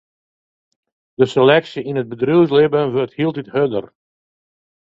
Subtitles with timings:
[1.17, 3.85] De seleksje yn it bedriuwslibben wurdt hieltyd hurder.